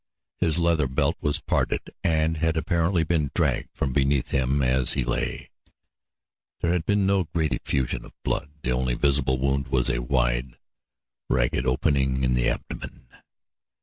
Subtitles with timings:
[0.39, 5.03] His leather belt was parted and had apparently been dragged from beneath him as he
[5.03, 5.51] lay.
[6.61, 8.49] There had been no great effusion of blood.
[8.63, 10.57] The only visible wound was a wide,
[11.29, 13.09] ragged opening in the abdomen.